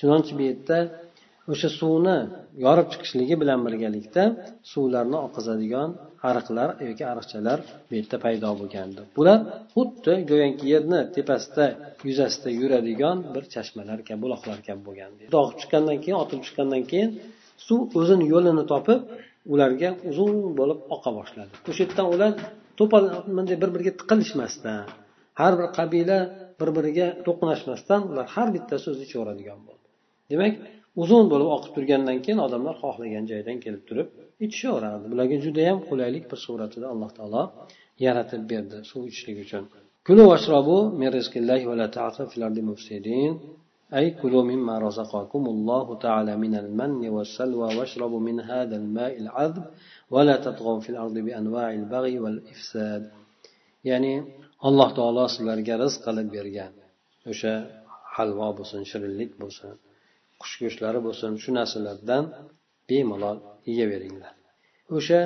[0.00, 0.78] chunonchi bu yerda
[1.52, 2.16] o'sha suvni
[2.64, 4.22] yorib chiqishligi bilan birgalikda
[4.72, 5.90] suvlarni oqizadigan
[6.28, 9.00] ariqlar yoki ariqchalar bu yerda paydo bo'lgandi.
[9.16, 9.38] Bular
[9.74, 11.66] xuddi go'yoki yerni tepasida
[12.08, 17.10] yuzasida yuradigan bir chashmalar kabi buloqlar kabi bo'lgan dog' chiqqandan keyin otilib chiqqandan keyin
[17.66, 19.00] suv o'zini yo'lini topib
[19.52, 21.52] ularga uzun bo'lib oqa boshladi.
[21.70, 22.32] O'sha yerdan ular
[22.78, 23.04] to'pol
[23.36, 24.82] bunday bir biriga tiqilishmasdan
[25.40, 26.18] har bir qabila
[26.60, 29.86] bir biriga to'qnashmasdan ular har bittasi o'zi ichaveradigan bo'ldi.
[30.30, 30.54] Demak
[31.02, 34.08] uzun bo'lib oqib turgandan keyin odamlar xohlagan joydan kelib turib
[34.44, 37.42] ichishaveradi bularga judayam qulaylik bir suratida alloh taolo
[38.06, 39.64] yaratib berdi suv ichishlik uchun.
[43.91, 45.99] كلوا واشربوا من رزق الله ولا تعثوا في الأرض مفسدين أي كلوا مما رزقكم الله
[45.99, 49.65] تعالى من المن والسلوى واشربوا من هذا الماء العذب
[50.11, 53.11] ولا تطغوا في الأرض بأنواع البغي والإفساد
[53.83, 54.23] يعني
[54.59, 56.73] alloh taolo sizlarga rizq qilib bergan
[57.31, 57.53] o'sha
[58.15, 59.73] halvo bo'lsin shirinlik bo'lsin
[60.41, 62.23] qush go'shtlari bo'lsin shu narsalardan
[62.89, 63.37] bemalol
[63.69, 64.33] yeyaveringlar
[64.97, 65.21] o'sha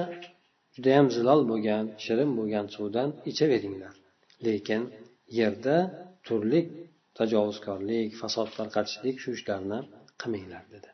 [0.76, 3.94] judayam zilol bo'lgan shirin bo'lgan suvdan ichaveringlar
[4.46, 4.82] lekin
[5.40, 5.76] yerda
[6.26, 6.62] turli
[7.19, 9.79] tajovuzkorlik fasod tarqatishlik shu ishlarni
[10.21, 10.89] qilmanglar dedi.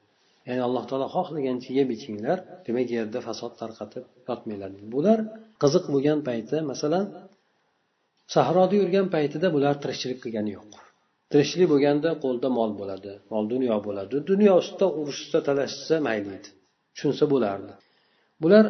[0.48, 5.18] Ya'ni alloh taolo xohlagancha yeb ichinglar demak yerda fasod tarqatib yotmanglar bular
[5.62, 7.04] qiziq bo'lgan payti masalan
[8.34, 10.72] sahroda yurgan paytida bular tirikchilik qilgani yo'q.
[11.32, 16.50] Tirikchilik bo'lganda qo'lida mol bo'ladi mol dunyo bo'ladi dunyo ustida urushsa talashsa mayli edi
[16.94, 17.72] tushunsa bo'lardi.
[18.42, 18.64] Bular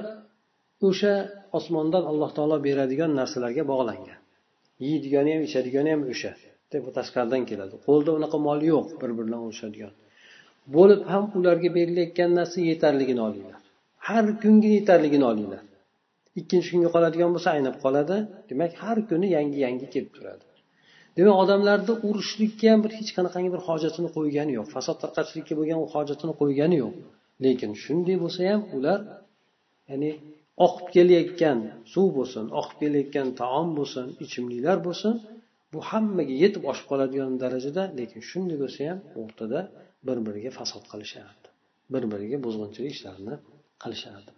[0.88, 1.14] o'sha
[1.58, 4.18] osmondan alloh taolo beradigan narsalarga bog'langan.
[4.86, 6.32] Yeydigani ham ichadigani ham o'sha.
[6.72, 7.74] Deb tashqaridan keladi.
[7.86, 9.92] Qo'lida unaqa mol yo'q bir biri bilan urushadigan.
[10.76, 13.60] Bo'lib ham ularga berilayotgan narsa yetarligini olinglar.
[14.08, 15.62] Har kungi yetarligini olinglar.
[16.40, 18.16] Ikkinchi kunga qoladigan bo'lsa aynab qoladi.
[18.50, 20.44] Demak har kuni yangi yangi kelib turadi.
[21.16, 24.66] Demak odamlarni urushlikka ham bir hech qanaqangi bir hojatini qo'ygani yo'q.
[24.74, 26.94] Fasod tarqatishlikka bo'lgan hojatini qo'ygani yo'q.
[27.44, 28.98] Lekin shunday bo'lsa ham ular
[29.90, 30.10] ya'ni
[30.66, 31.58] oqib kelayotgan
[31.92, 35.14] suv bo'lsin oqib kelayotgan taom bo'lsin ichimliklar bo'lsin
[35.73, 39.59] bu hammaga yetib oshib qoladigan darajada lekin shunday bo'lsa ham o'rtada
[40.07, 41.47] bir biriga fasod qilishardi
[41.93, 43.35] bir biriga buzg'unchilik ishlarini
[43.85, 44.31] qilishardi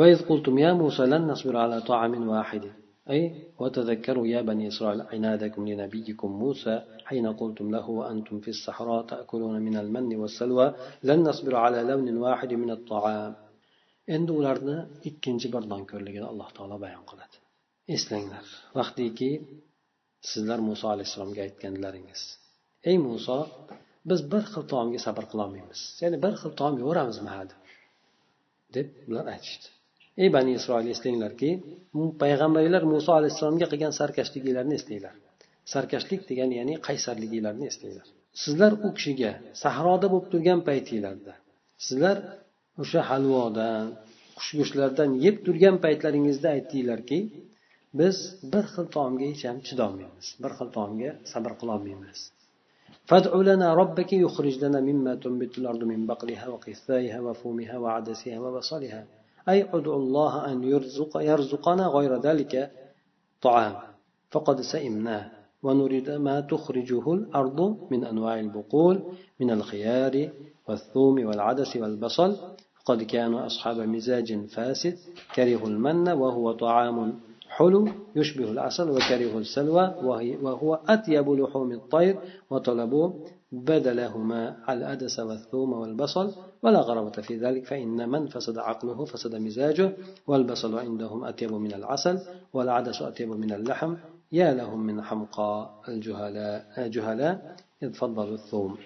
[0.00, 2.64] وإذ قلتم يا موسى لن نصبر على طعام واحد
[3.12, 3.20] أي
[3.60, 6.74] وتذكروا يا بني إسرائيل عنادكم لنبيكم موسى
[7.08, 10.74] حين قلتم له وأنتم في الصحراء تأكلون من المن والسلوى
[11.08, 13.32] لن نصبر على لون واحد من الطعام
[14.14, 14.76] endi ularni
[15.08, 17.36] ikkinchi bir nonko'rligini alloh taolo bayon qiladi
[17.96, 18.44] eslanglar
[18.78, 19.30] vaqtiki
[20.29, 22.21] sizlar muso alayhissalomga aytganlaringiz.
[22.89, 23.37] Ey muso
[24.09, 25.81] biz bir xil taomga sabr qilolmaymiz.
[26.01, 27.31] Ya'ni bir xil taom yeveramizmi
[28.75, 29.67] deb ular aytishdi.
[30.21, 31.49] Ey bani isroil eslanglarki
[32.23, 35.13] payg'ambarlar muso alayhissalomga qilgan sarkashliginglarni eslanglar.
[35.73, 38.07] Sarkashlik degani ya'ni qaysarliginglarni eslanglar.
[38.43, 39.31] Sizlar u kishiga
[39.63, 41.33] sahroda bo'lib turgan paytinglarda
[41.85, 42.17] sizlar
[42.81, 43.85] o'sha halvodan
[44.37, 47.19] qush go'shtlardan yeb turgan paytlaringizda aytdinglarki
[47.99, 48.17] biz
[48.53, 50.27] bir xil taomga hech ham chidolmaymiz.
[50.43, 52.19] Bir xil taomga sabr qilolmaymiz.
[53.09, 59.01] فادع لنا ربك يخرج لنا مما تنبت الأرض من بقلها وقثائها وفومها وعدسها وبصلها
[59.49, 62.53] أي ادعو الله أن يرزق يرزقنا غير ذلك
[63.41, 63.75] طعام
[64.31, 65.31] فقد سئمناه
[65.63, 67.59] ونريد ما تخرجه الأرض
[67.91, 68.95] من أنواع البقول
[69.39, 70.29] من الخيار
[70.67, 72.37] والثوم والعدس والبصل
[72.85, 74.97] قد كانوا أصحاب مزاج فاسد
[75.35, 77.19] كرهوا المن وهو طعام
[77.61, 79.85] حلو يشبه العسل وكرهوا السلوى
[80.45, 82.15] وهو أطيب لحوم الطير
[82.49, 83.07] وطلبوا
[83.51, 84.41] بدلهما
[84.73, 86.27] الأدس والثوم والبصل
[86.63, 89.93] ولا غرابة في ذلك فإن من فسد عقله فسد مزاجه
[90.27, 92.19] والبصل عندهم أطيب من العسل
[92.53, 93.95] والعدس أطيب من اللحم
[94.31, 98.77] يا لهم من حمقى الجهلاء جهلاء إذ فضلوا الثوم.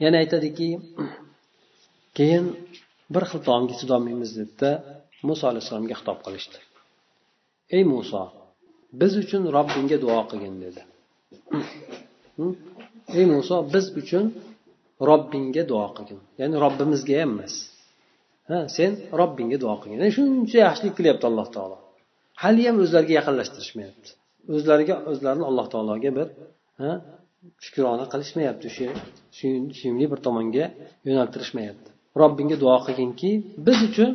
[0.00, 0.68] yana aytadiki
[2.16, 2.44] keyin
[3.14, 4.70] bir xil taomga chidolmaymiz dedida
[5.28, 6.58] muso alayhissalomga xitob qilishdi
[7.76, 8.22] ey muso
[9.00, 10.80] biz uchun robbingga duo qilgin dedi.
[13.18, 14.24] Ey muso biz uchun
[15.08, 16.20] robbingga duo qilgin.
[16.40, 17.54] Ya'ni robbimizga ham emas.
[18.50, 19.98] Ha sen robbingga duo qilgin.
[20.02, 21.76] Yani shuncha yaxshilik qilyapti alloh taolo.
[22.42, 24.08] Haliyam o'zlariga yaqinlashtirishmayapti.
[24.54, 26.28] O'zlariga o'zlarini alloh taologa bir
[27.64, 28.66] shukrona qilishmayapti.
[29.36, 30.66] Shu suyumli bir tomonga
[31.08, 31.88] yo'naltirishmayapti.
[32.20, 33.30] Robbingga duo qilginki
[33.66, 34.10] biz uchun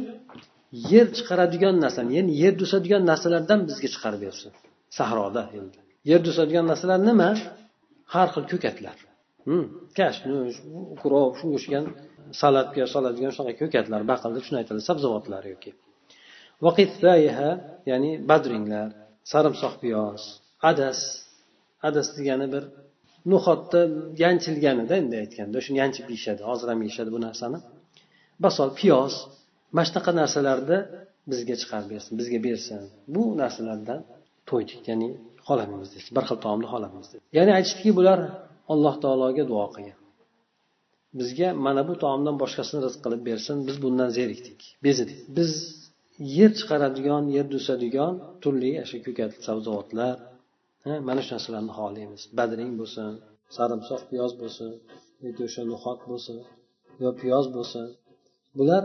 [0.91, 4.51] yer chiqaradigan narsani ya'ni yer to'sadigan narsalardan bizga chiqarib bersin.
[4.97, 5.77] Sahroda endi.
[6.09, 7.29] Yer to'sadigan narsalar nima?
[8.13, 8.97] Har xil ko'katlar.
[9.47, 9.65] Hmm.
[9.97, 10.57] Kashmish
[10.93, 11.85] ukrop shunga o'xshagan
[12.41, 15.71] salatga soladigan shunaqa ko'katlar baqilda shuni aytadi sabzavotlar yoki.
[17.91, 18.89] Ya'ni badringlar
[19.31, 20.21] sarimsoq piyoz
[20.71, 20.99] adas.
[21.87, 22.63] Adas degani bir
[23.31, 23.81] no'xatda
[24.23, 27.59] yanchilganida endi aytganda shuni yanchib yeyishadi hozir ham yeyishadi bu narsani.
[28.43, 29.13] Basol piyoz.
[29.75, 30.77] Mana shunaqa narsalarni
[31.31, 32.79] bizga chiqarib bersin bizga bersin.
[33.15, 33.99] Bu narsalardan
[34.49, 35.09] to'ydik ya'ni
[35.47, 38.19] xohlamaymiz deydi bir xil taomni xohlamaymiz dedi ya'ni aytishdiki bular
[38.73, 39.99] alloh taologa duo qilgan.
[41.19, 44.59] Bizga mana bu taomdan boshqasini rizq qilib bersin biz bundan zerikdik.
[44.85, 45.51] Bezidik biz
[46.37, 50.15] yer chiqaradigan yer to'sadigan turli shu ko'kat sabzavotlar
[51.07, 52.21] mana shu narsalarni xohlaymiz.
[52.37, 53.09] Badring bo'lsin
[53.55, 54.69] sarimsoq piyoz bo'lsin
[55.25, 56.37] yoki o'sha no'xat bo'lsin
[57.03, 57.85] yo piyoz bo'lsin.
[58.59, 58.83] Bular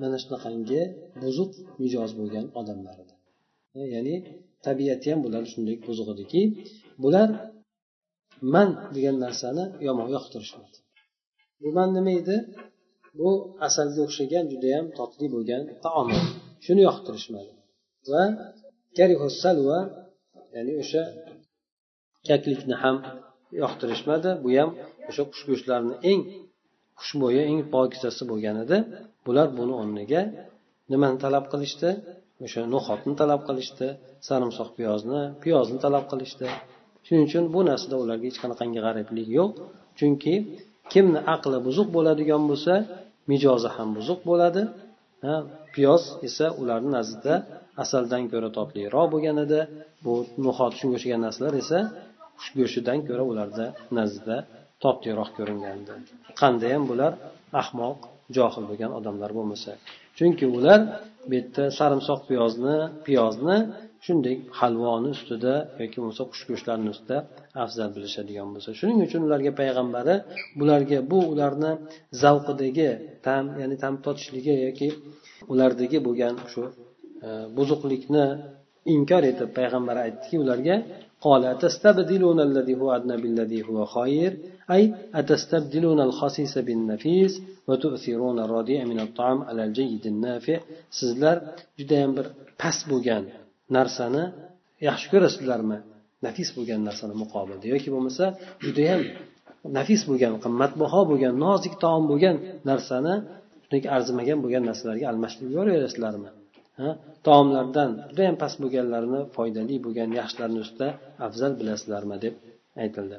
[0.00, 0.80] mana shunaqangi
[1.22, 3.14] buzuq mijoz bo'lgan odamlar edi.
[3.78, 4.14] E, ya'ni
[4.66, 6.42] tabiati ham bular shunday buzuq ediki
[7.02, 7.28] bular
[8.54, 10.76] man degan narsani yomon yoqtirishmadi.
[11.62, 12.36] Bu man nima edi?
[13.18, 13.28] Bu
[13.66, 16.08] asalga o'xshagan judayam totli bo'lgan taom
[16.64, 17.52] shuni yoqtirishmadi.
[18.10, 18.24] Va
[19.42, 19.78] salva
[20.54, 21.02] ya'ni o'sha
[22.28, 22.96] kaklikni ham
[23.62, 24.30] yoqtirishmadi.
[24.44, 24.70] Bu ham
[25.08, 26.20] o'sha qush go'shtlarini eng
[27.00, 28.78] xushbo'yi eng pokizasi bo'lgan edi.
[29.26, 30.22] Bular buni o'rniga
[30.92, 31.90] nimani talab qilishdi?
[32.44, 33.88] O'sha no'xatni talab qilishdi
[34.28, 36.46] sarimsoq piyozni piyozni talab qilishdi.
[37.06, 39.50] Shuning uchun bu narsada ularga hech qanaqangi g'ariblik yo'q.
[39.98, 40.34] Chunki
[40.92, 42.74] kimni aqli buzuq bo'ladigan bo'lsa
[43.30, 44.62] mijozi ham buzuq bo'ladi.
[45.74, 47.34] Piyoz esa ularni nazdida
[47.82, 49.60] asaldan ko'ra totliroq bo'lgan edi.
[50.04, 50.14] Bu
[50.46, 51.78] no'xat shunga o'xshagan narsalar esa
[52.38, 53.66] qush go'shtidan ko'ra ularda
[53.98, 54.36] nazdida
[54.84, 55.92] totliroq ko'ringandi
[56.40, 57.12] qandayam bular
[57.62, 57.98] ahmoq
[58.36, 59.70] johil bo'lgan odamlar bo'lmasa.
[60.18, 60.80] Chunki ular
[61.28, 63.56] bu yerda sarimsoq piyozni piyozni
[64.04, 67.16] shunday halvoni ustida yoki bo'lmasa qush go'shtlarini ustida
[67.64, 68.70] afzal bilishadigan bo'lsa.
[68.78, 70.14] Shuning uchun ularga payg'ambari
[70.60, 71.72] bularga bu ularni
[72.22, 72.90] zavqidagi
[73.26, 74.88] tam ya'ni tam totishligi yoki
[75.52, 76.62] ulardagi bo'lgan shu
[77.26, 78.26] e, buzuqlikni
[78.94, 80.76] inkor etib payg'ambar aytdiki ularga
[84.69, 88.99] قال أتستبدلون الذي هو أدنى بالذي هو خير أي أتستبدلون الخسيس بالنفيس وتؤثرون الرديء من
[88.99, 90.59] الطعام على الجيد النافع
[90.99, 91.37] sizlar
[91.79, 92.25] judayam bir
[92.61, 93.23] past bo'lgan
[93.77, 94.23] narsani
[94.87, 95.77] yaxshi ko'rasizlarmi
[96.25, 98.25] nafis bo'lgan narsani muqobilda yoki bo'lmasa
[98.65, 99.01] judayam
[99.77, 102.35] nafis bo'lgan qimmatbaho bo'lgan nozik taom bo'lgan
[102.69, 103.13] narsani
[103.63, 106.29] shunday arzimagan bo'lgan narsalarga almashtirib yuboraverasizlarmi
[107.27, 110.87] taomlardan judayam past bo'lganlarini foydali bo'lgan yaxshilarni ustida
[111.27, 112.33] afzal bilasizlarmi deb
[112.83, 113.17] aytildi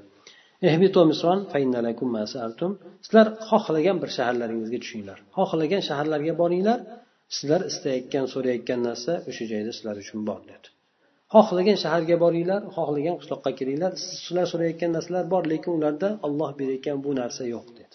[3.04, 6.78] sizlar xohlagan bir shaharlaringizga tushinglar xohlagan shaharlarga boringlar
[7.36, 10.68] sizlar istayotgan so'rayotgan narsa o'sha joyda sizlar uchun bor dedi
[11.34, 17.10] xohlagan shaharga boringlar xohlagan qishloqqa kiringlar sizlar so'rayotgan narsalar bor lekin ularda olloh berayotgan bu
[17.20, 17.94] narsa yo'q dedi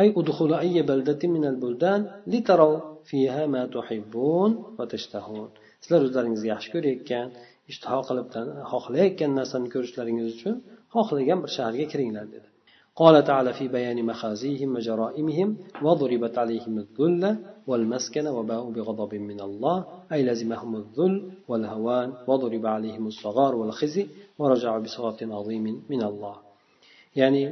[0.00, 2.00] أي ادخلوا أي بلدة من البلدان
[2.32, 5.48] لتروا فيها ما تحبون وتشتهون
[5.82, 7.26] sizlar o'zlaringizga yaxshi ko'rayotgan
[7.72, 8.26] ishtiho qilib
[8.72, 10.54] xohlayotgan narsani ko'rishlaringiz uchun
[10.94, 12.48] xohlagan bir shaharga kiringlar dedi
[13.02, 15.48] قال تعالى في بيان مخازيهم وجرائمهم
[15.86, 17.30] وضربت عليهم الذلة
[17.70, 19.78] والمسكنة وباءوا بغضب من الله
[20.12, 21.14] أي لزمهم الذل
[21.50, 24.04] والهوان وضرب عليهم الصغار والخزي
[24.38, 26.36] ورجعوا بصوت عظيم من الله
[27.20, 27.42] يعني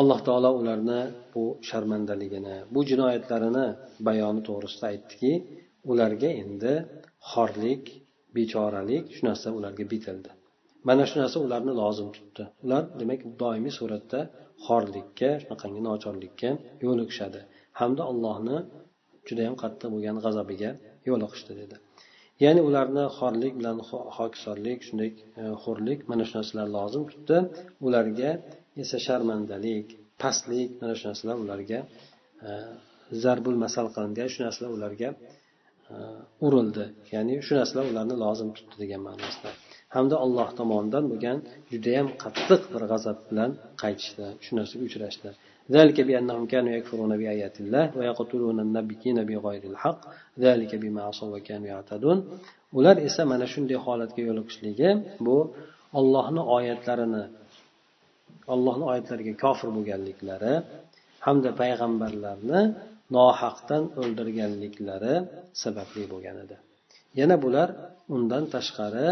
[0.00, 1.00] alloh taolo ularni
[1.32, 3.66] bu sharmandaligini bu jinoyatlarini
[4.06, 5.32] bayoni to'g'risida aytdiki
[5.90, 6.74] ularga endi
[7.30, 7.84] xorlik
[8.36, 10.30] bechoralik shu narsa ularga bitildi
[10.87, 12.43] Mana shu narsa ularni lozim tutdi.
[12.65, 14.19] Ular demak doimiy suratda
[14.65, 16.49] xorlikka shunaqangi nochorlikka
[16.85, 17.41] yo'liqishadi.
[17.79, 18.57] Hamda allohni
[19.27, 20.71] judayam qattiq bo'lgan g'azabiga
[21.09, 21.75] yo'liqishdi dedi.
[22.43, 23.77] Ya'ni ularni xorlik bilan
[24.17, 25.09] hokisorlik shunday
[25.41, 27.37] e, xo'rlik mana shu narsalar lozim tutdi.
[27.87, 28.31] Ularga
[28.83, 29.87] esa sharmandalik
[30.21, 31.79] pastlik mana shu narsalar ularga
[32.47, 32.49] e,
[33.23, 35.09] zarbul masal qilingan shu narsalar ularga
[35.93, 35.95] e,
[36.47, 36.85] urildi.
[37.13, 39.51] Ya'ni shu narsalar ularni lozim tutdi degan ma'nosida
[39.94, 41.38] hamda alloh tomonidan bo'lgan
[41.72, 43.50] judayam qattiq bir g'azab bilan
[43.82, 45.30] qaytishdi shu narsaga uchrashdi
[45.76, 50.00] ذلك بأنهم كانوا يكفرون بآيات الله ويقتلون النبيين بغير الحق
[50.44, 52.18] ذلك بما عصوا وكانوا يعتدون
[52.78, 54.90] ular esa mana shunday holatga yo'liqishligi
[55.26, 55.36] bu
[55.98, 57.24] ollohni oyatlarini
[58.54, 60.54] allohni oyatlariga kofir bo'lganliklari
[61.26, 62.60] hamda payg'ambarlarni
[63.16, 65.14] nohaqdan o'ldirganliklari
[65.62, 66.56] sababli bo'lgan edi
[67.20, 67.68] yana bular
[68.14, 69.08] undan tashqari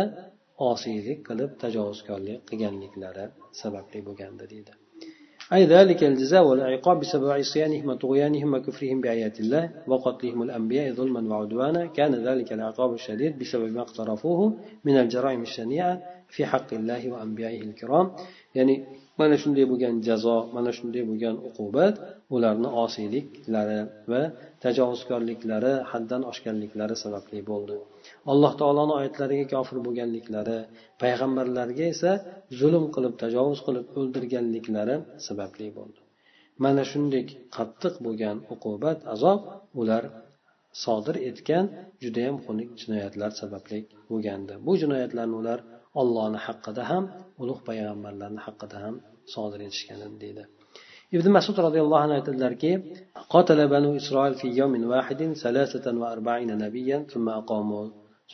[0.71, 3.27] osiylik qilib tajovuzkorlik qilganliklari
[3.63, 4.75] sababli bo'lgandi deydi
[5.53, 12.13] أي ذلك الجزاء والعقاب بسبب عصيانهم وطغيانهم وكفرهم بآيات الله وقتلهم الأنبياء ظلما وعدوانا كان
[12.15, 14.41] ذلك العقاب الشديد بسبب ما اقترفوه
[14.85, 16.03] من الجرائم الشنيعة
[16.34, 18.06] fi haqqillahi va ambiyaihi kirom.
[18.58, 18.76] Ya'ni
[19.20, 21.96] mana shunday bo'lgan jazo mana shunday bo'lgan uqubat
[22.36, 23.80] ularni osiyliklari
[24.12, 24.22] va
[24.64, 27.76] tajovuzkorliklari haddan oshganliklari sababli bo'ldi.
[28.32, 30.58] Alloh taoloni oyatlariga kofir bo'lganliklari
[31.02, 32.12] payg'ambarlarga esa
[32.60, 34.96] zulm qilib tajovuz qilib o'ldirganliklari
[35.28, 36.00] sababli bo'ldi.
[36.64, 37.24] Mana shunday
[37.58, 39.40] qattiq bo'lgan uqubat azob
[39.82, 40.04] ular
[40.84, 41.66] sodir etgan
[42.04, 44.54] judayam xunuk jinoyatlar sababli bo'lgandi.
[44.66, 45.60] Bu jinoyatlarni ular
[46.01, 47.05] ollohni haqqida ham
[47.43, 48.95] ulug' payg'ambarlarni haqqida ham
[49.35, 50.43] sodir etishgan deydi
[51.17, 52.73] ibn masud roziyallohu anhu aytadilarki
[53.35, 57.85] قاتل بنو إسرائيل في يوم واحد ثلاثة وأربعين نبيا ثم أقاموا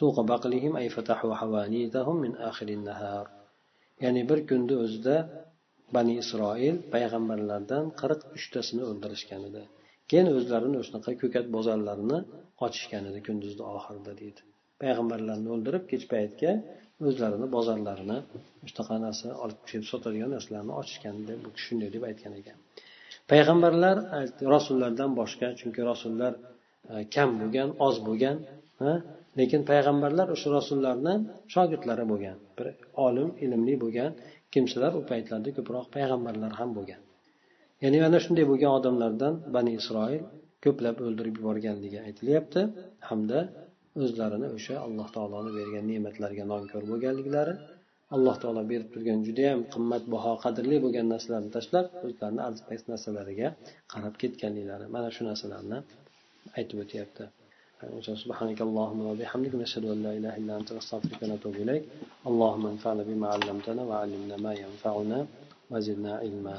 [0.00, 3.26] سوق بقلهم أي فتحوا حوانيتهم من آخر النهار
[4.04, 5.16] ya'ni bir kunni o'zida
[5.96, 9.62] bani isroil payg'ambarlardan qirq uchtasini o'ldirishgan edi
[10.10, 12.18] keyin o'zlarini shunaqa ko'kat bozorlarini
[12.66, 14.40] ochishgan edi kunduzni oxirida deydi
[14.82, 16.52] payg'ambarlarni o'ldirib kech paytga
[17.03, 18.17] o'zlarini bozorlarini
[18.69, 22.57] shunaqa narsa olib kelib sotadigan narsalarni ochishgan deb bu kishi shunday deb aytgan ekan.
[23.31, 23.95] Payg'ambarlar
[24.55, 26.33] rasullardan boshqa chunki rasullar
[26.91, 28.37] e, kam bo'lgan oz bo'lgan
[29.39, 31.15] lekin payg'ambarlar o'sha rasullarni
[31.53, 32.67] shogirdlari bo'lgan bir
[33.07, 34.11] olim ilmli bo'lgan
[34.53, 37.01] kimsalar u paytlarda ko'proq payg'ambarlar ham bo'lgan.
[37.83, 40.23] Ya'ni ana shunday bo'lgan odamlardan bani isroil
[40.65, 42.61] ko'plab o'ldirib yuborganligi aytilyapti.
[43.09, 43.39] Hamda
[44.02, 47.54] o'zlarini o'sha alloh taoloni bergan ne'matlariga nonko'r bo'lganliklari
[48.14, 53.48] alloh taolo berib turgan judayam qimmatbaho qadrli bo'lgan narsalarni tashlab o'zlarini arzimas narsalariga
[53.92, 55.78] qarab ketganliklari mana shu narsalarni
[56.58, 57.24] aytib o'tyapti
[58.24, 61.82] سبحانك اللهم وبحمدك نشهد أن لا إله إلا أنت نستغفرك ونتوب إليك
[62.30, 65.18] اللهم انفعنا بما علمتنا وعلمنا ما ينفعنا
[65.70, 66.56] وزدنا علما